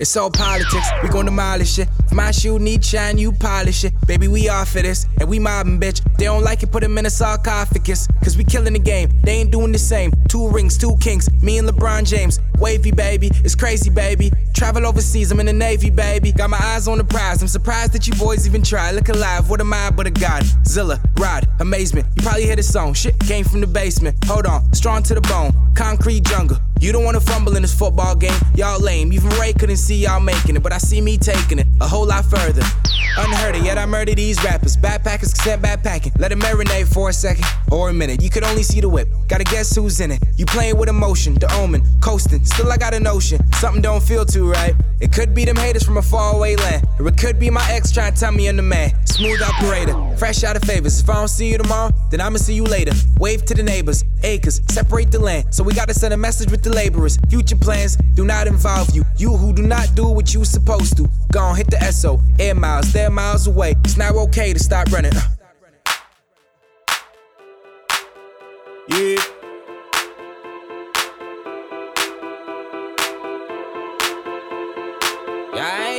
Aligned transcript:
It's 0.00 0.16
all 0.16 0.30
politics, 0.30 0.88
we 1.02 1.10
gon' 1.10 1.26
demolish 1.26 1.78
it. 1.78 1.86
My 2.10 2.30
shoe 2.30 2.58
need 2.58 2.82
shine, 2.82 3.18
you 3.18 3.32
polish 3.32 3.84
it. 3.84 3.92
Baby, 4.06 4.28
we 4.28 4.48
all 4.48 4.64
for 4.64 4.80
this, 4.80 5.04
and 5.20 5.28
we 5.28 5.38
mobbing, 5.38 5.78
bitch. 5.78 6.00
They 6.16 6.24
don't 6.24 6.42
like 6.42 6.62
it, 6.62 6.72
put 6.72 6.82
them 6.82 6.96
in 6.96 7.04
a 7.04 7.10
sarcophagus. 7.10 8.08
Cause 8.24 8.34
we 8.34 8.44
killing 8.44 8.72
the 8.72 8.78
game, 8.78 9.10
they 9.24 9.32
ain't 9.32 9.50
doing 9.50 9.72
the 9.72 9.78
same. 9.78 10.10
Two 10.30 10.48
rings, 10.48 10.78
two 10.78 10.96
kings, 11.02 11.28
me 11.42 11.58
and 11.58 11.68
LeBron 11.68 12.08
James. 12.08 12.40
Wavy, 12.58 12.90
baby, 12.90 13.30
it's 13.44 13.54
crazy, 13.54 13.90
baby. 13.90 14.30
Travel 14.54 14.86
overseas, 14.86 15.32
I'm 15.32 15.40
in 15.40 15.46
the 15.46 15.52
Navy, 15.52 15.90
baby. 15.90 16.32
Got 16.32 16.48
my 16.48 16.60
eyes 16.62 16.88
on 16.88 16.96
the 16.96 17.04
prize, 17.04 17.42
I'm 17.42 17.48
surprised 17.48 17.92
that 17.92 18.06
you 18.06 18.14
boys 18.14 18.46
even 18.46 18.62
try. 18.62 18.92
Look 18.92 19.10
alive, 19.10 19.50
what 19.50 19.60
am 19.60 19.74
I 19.74 19.90
but 19.90 20.06
a 20.06 20.10
god? 20.10 20.44
Zilla, 20.66 20.98
Rod, 21.18 21.46
amazement. 21.60 22.06
You 22.16 22.22
probably 22.22 22.44
hear 22.44 22.56
the 22.56 22.62
song, 22.62 22.94
shit 22.94 23.18
came 23.20 23.44
from 23.44 23.60
the 23.60 23.66
basement. 23.66 24.16
Hold 24.24 24.46
on, 24.46 24.72
strong 24.72 25.02
to 25.02 25.14
the 25.14 25.20
bone, 25.20 25.52
concrete 25.74 26.24
jungle. 26.24 26.56
You 26.80 26.92
don't 26.92 27.04
wanna 27.04 27.20
fumble 27.20 27.56
in 27.56 27.62
this 27.62 27.74
football 27.74 28.14
game, 28.16 28.32
y'all 28.54 28.80
lame. 28.80 29.12
Even 29.12 29.28
Ray 29.38 29.52
couldn't 29.52 29.76
see 29.76 29.96
y'all 29.96 30.18
making 30.18 30.56
it, 30.56 30.62
but 30.62 30.72
I 30.72 30.78
see 30.78 31.02
me 31.02 31.18
taking 31.18 31.58
it 31.58 31.66
a 31.78 31.86
whole 31.86 32.06
lot 32.06 32.24
further. 32.24 32.62
Unheard 33.18 33.56
of, 33.56 33.64
yet 33.66 33.76
I 33.76 33.84
murder 33.84 34.14
these 34.14 34.42
rappers. 34.42 34.78
Backpackers 34.78 35.36
sent 35.36 35.60
backpacking. 35.60 36.18
Let 36.18 36.32
it 36.32 36.38
marinate 36.38 36.92
for 36.92 37.10
a 37.10 37.12
second 37.12 37.44
or 37.70 37.88
a 37.88 37.92
minute. 37.92 38.22
You 38.22 38.30
could 38.30 38.44
only 38.44 38.62
see 38.62 38.80
the 38.80 38.88
whip. 38.88 39.08
Gotta 39.28 39.44
guess 39.44 39.74
who's 39.74 40.00
in 40.00 40.10
it. 40.10 40.22
You 40.36 40.46
playing 40.46 40.76
with 40.76 40.88
emotion, 40.88 41.34
the 41.34 41.52
omen, 41.54 41.82
coasting. 42.00 42.44
Still, 42.44 42.70
I 42.72 42.76
got 42.76 42.94
a 42.94 43.00
notion. 43.00 43.40
Something 43.54 43.82
don't 43.82 44.02
feel 44.02 44.24
too 44.24 44.50
right. 44.50 44.74
It 45.00 45.12
could 45.12 45.34
be 45.34 45.44
them 45.44 45.56
haters 45.56 45.82
from 45.82 45.96
a 45.96 46.02
faraway 46.02 46.56
land, 46.56 46.86
or 46.98 47.08
it 47.08 47.16
could 47.16 47.38
be 47.38 47.48
my 47.48 47.66
ex 47.70 47.90
trying 47.90 48.12
to 48.12 48.20
tell 48.20 48.32
me 48.32 48.48
I'm 48.48 48.56
the 48.56 48.62
man. 48.62 48.90
Smooth 49.06 49.40
operator, 49.40 49.94
fresh 50.16 50.44
out 50.44 50.56
of 50.56 50.62
favors. 50.62 51.00
If 51.00 51.08
I 51.08 51.14
don't 51.14 51.28
see 51.28 51.50
you 51.50 51.58
tomorrow, 51.58 51.90
then 52.10 52.20
I'ma 52.20 52.36
see 52.36 52.54
you 52.54 52.64
later. 52.64 52.92
Wave 53.18 53.44
to 53.46 53.54
the 53.54 53.62
neighbors, 53.62 54.04
acres, 54.22 54.60
separate 54.68 55.10
the 55.10 55.18
land. 55.18 55.54
So 55.54 55.64
we 55.64 55.72
gotta 55.72 55.94
send 55.94 56.12
a 56.12 56.18
message 56.18 56.50
with 56.50 56.62
the 56.62 56.70
laborers. 56.70 57.18
Future 57.30 57.56
plans 57.56 57.96
do 58.14 58.24
not 58.24 58.46
involve 58.46 58.94
you. 58.94 59.04
You 59.16 59.36
who 59.36 59.54
do 59.54 59.62
not 59.62 59.94
do 59.94 60.06
what 60.08 60.34
you 60.34 60.44
supposed 60.44 60.96
to. 60.98 61.08
Gone 61.32 61.56
hit 61.56 61.70
the 61.70 61.80
SO, 61.92 62.20
air 62.38 62.54
miles, 62.54 62.92
they're 62.92 63.10
miles 63.10 63.46
away. 63.46 63.74
It's 63.84 63.96
not 63.96 64.12
okay 64.14 64.52
to 64.52 64.58
stop 64.58 64.92
running. 64.92 65.16
Uh. 65.16 65.39
Yeah, 68.90 69.16
yeah, 75.54 75.89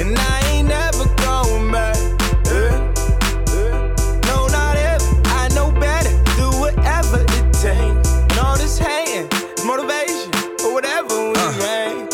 And 0.00 0.18
I 0.18 0.40
ain't 0.50 0.68
never 0.68 1.04
going 1.22 1.70
back. 1.70 1.96
uh, 2.50 2.90
uh. 3.48 4.20
No, 4.26 4.46
not 4.48 4.76
ever. 4.76 5.04
I 5.26 5.48
know 5.54 5.70
better. 5.78 6.10
Do 6.36 6.50
whatever 6.58 7.22
it 7.22 7.52
takes. 7.52 8.10
And 8.10 8.38
all 8.38 8.56
this 8.56 8.76
hating 8.76 9.28
motivation 9.64 10.32
for 10.58 10.74
whatever 10.74 11.14
we 11.28 11.32
make. 11.32 12.10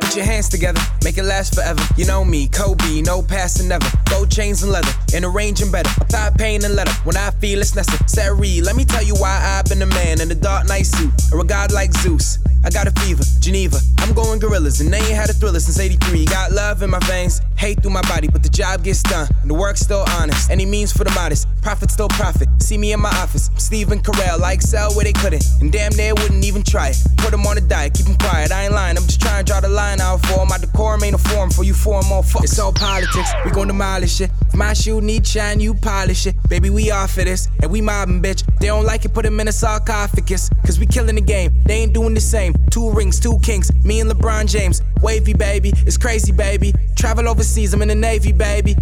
Put 0.00 0.14
your 0.16 0.24
hands 0.24 0.48
together, 0.48 0.80
make 1.02 1.18
it 1.18 1.24
last 1.24 1.56
forever. 1.56 1.82
You 1.96 2.06
know 2.06 2.24
me, 2.24 2.46
Kobe, 2.46 3.02
no 3.02 3.20
passing 3.20 3.68
never. 3.68 3.86
Gold 4.08 4.30
chains 4.30 4.62
and 4.62 4.70
leather, 4.70 4.92
and 5.12 5.24
arranging 5.24 5.72
better. 5.72 5.90
Without 5.98 6.38
pain 6.38 6.64
and 6.64 6.76
letter, 6.76 6.92
when 7.02 7.16
I 7.16 7.30
feel 7.32 7.60
it's 7.60 7.74
necessary. 7.74 8.60
Let 8.60 8.76
me 8.76 8.84
tell 8.84 9.02
you 9.02 9.14
why 9.16 9.42
I've 9.42 9.64
been 9.64 9.82
a 9.82 9.86
man 9.86 10.20
in 10.20 10.30
a 10.30 10.36
dark 10.36 10.68
knight 10.68 10.86
suit, 10.86 11.10
or 11.32 11.40
a 11.40 11.44
god 11.44 11.72
like 11.72 11.92
Zeus. 11.94 12.38
I 12.64 12.70
got 12.70 12.86
a 12.86 12.92
fever, 13.02 13.22
Geneva. 13.40 13.78
I'm 13.98 14.14
going 14.14 14.38
gorillas, 14.38 14.80
and 14.80 14.92
they 14.92 14.98
ain't 14.98 15.14
had 15.14 15.28
a 15.28 15.34
thriller 15.34 15.60
since 15.60 15.78
83. 15.78 16.24
Got 16.24 16.52
love 16.52 16.82
in 16.82 16.90
my 16.90 16.98
veins, 17.00 17.40
hate 17.56 17.82
through 17.82 17.92
my 17.92 18.02
body, 18.02 18.26
but 18.26 18.42
the 18.42 18.48
job 18.48 18.82
gets 18.82 19.02
done, 19.02 19.28
and 19.42 19.50
the 19.50 19.54
work's 19.54 19.80
still 19.80 20.04
honest. 20.16 20.50
Any 20.50 20.64
means 20.64 20.90
for 20.90 21.04
the 21.04 21.10
modest, 21.10 21.46
profit 21.62 21.90
still 21.90 22.08
profit. 22.08 22.48
See 22.60 22.78
me 22.78 22.92
in 22.92 23.00
my 23.00 23.10
office, 23.10 23.48
I'm 23.48 23.58
Stephen 23.58 24.00
Carell. 24.00 24.42
I 24.42 24.52
excel 24.52 24.94
where 24.94 25.04
they 25.04 25.12
couldn't, 25.12 25.44
and 25.60 25.70
damn 25.70 25.94
near 25.96 26.14
wouldn't 26.14 26.44
even 26.44 26.62
try 26.62 26.88
it. 26.88 26.96
Put 27.24 27.32
on 27.32 27.56
a 27.56 27.60
diet, 27.62 27.94
keep 27.94 28.06
quiet. 28.18 28.52
I 28.52 28.64
ain't 28.64 28.74
lying, 28.74 28.98
I'm 28.98 29.04
just 29.04 29.18
trying 29.18 29.42
to 29.42 29.50
draw 29.50 29.58
the 29.58 29.68
line 29.68 29.98
out 29.98 30.20
for. 30.26 30.44
My 30.44 30.58
decorum 30.58 31.02
ain't 31.04 31.14
a 31.14 31.18
form 31.18 31.48
for 31.48 31.64
you 31.64 31.72
foreign 31.72 32.04
motherfuckers. 32.04 32.44
It's 32.44 32.58
all 32.58 32.70
politics, 32.70 33.30
we 33.46 33.50
gon' 33.50 33.66
demolish 33.68 34.20
it. 34.20 34.30
My 34.52 34.74
shoe 34.74 35.00
need 35.00 35.26
shine, 35.26 35.58
you 35.58 35.72
polish 35.72 36.26
it. 36.26 36.36
Baby, 36.50 36.68
we 36.68 36.90
all 36.90 37.06
for 37.06 37.24
this, 37.24 37.48
and 37.62 37.72
we 37.72 37.80
mobbing, 37.80 38.20
bitch. 38.20 38.44
They 38.60 38.66
don't 38.66 38.84
like 38.84 39.06
it, 39.06 39.14
put 39.14 39.24
in 39.24 39.40
a 39.40 39.52
sarcophagus. 39.52 40.50
Cause 40.66 40.78
we 40.78 40.84
killing 40.84 41.14
the 41.14 41.22
game, 41.22 41.50
they 41.64 41.76
ain't 41.76 41.94
doing 41.94 42.12
the 42.12 42.20
same. 42.20 42.54
Two 42.70 42.90
rings, 42.90 43.18
two 43.18 43.38
kings, 43.42 43.72
me 43.84 44.00
and 44.00 44.10
LeBron 44.10 44.46
James. 44.46 44.82
Wavy, 45.00 45.32
baby, 45.32 45.72
it's 45.86 45.96
crazy, 45.96 46.30
baby. 46.30 46.74
Travel 46.94 47.26
overseas, 47.26 47.72
I'm 47.72 47.80
in 47.80 47.88
the 47.88 47.94
Navy, 47.94 48.32
baby. 48.32 48.76